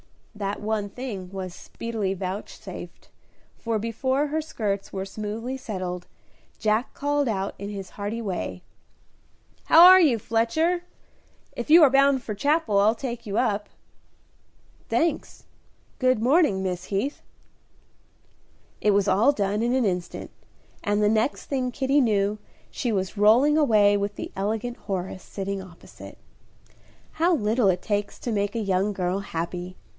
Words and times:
That 0.33 0.59
one 0.61 0.89
thing 0.89 1.29
was 1.31 1.53
speedily 1.53 2.15
vouchsafed, 2.15 3.09
for 3.59 3.77
before 3.77 4.27
her 4.27 4.41
skirts 4.41 4.91
were 4.91 5.05
smoothly 5.05 5.57
settled, 5.57 6.07
Jack 6.57 6.95
called 6.95 7.27
out, 7.27 7.53
in 7.59 7.69
his 7.69 7.91
hearty 7.91 8.19
way, 8.23 8.63
"How 9.65 9.83
are 9.83 9.99
you, 10.01 10.17
Fletcher? 10.17 10.83
If 11.55 11.69
you 11.69 11.83
are 11.83 11.91
bound 11.91 12.23
for 12.23 12.33
Chapel 12.33 12.79
I'll 12.79 12.95
take 12.95 13.27
you 13.27 13.37
up." 13.37 13.69
"Thanks; 14.89 15.43
good 15.99 16.19
morning, 16.23 16.63
Miss 16.63 16.85
Heath." 16.85 17.21
It 18.79 18.91
was 18.91 19.07
all 19.07 19.31
done 19.31 19.61
in 19.61 19.75
an 19.75 19.85
instant, 19.85 20.31
and 20.83 21.03
the 21.03 21.09
next 21.09 21.45
thing 21.45 21.69
Kitty 21.71 22.01
knew 22.01 22.39
she 22.71 22.91
was 22.91 23.17
rolling 23.17 23.55
away 23.55 23.95
with 23.95 24.15
the 24.15 24.31
elegant 24.35 24.77
Horace 24.77 25.21
sitting 25.23 25.61
opposite. 25.61 26.17
How 27.11 27.35
little 27.35 27.67
it 27.67 27.83
takes 27.83 28.17
to 28.19 28.31
make 28.31 28.55
a 28.55 28.59
young 28.59 28.93
girl 28.93 29.19
happy! 29.19 29.75